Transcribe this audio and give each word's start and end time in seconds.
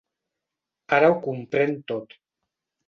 Ara 0.99 1.11
ho 1.13 1.21
comprèn 1.29 1.79
tot. 1.95 2.21